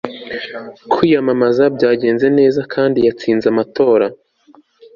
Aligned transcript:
kwiyamamaza 0.91 1.63
byagenze 1.75 2.27
neza 2.39 2.61
kandi 2.73 2.97
yatsinze 3.07 3.45
amatora 3.53 4.07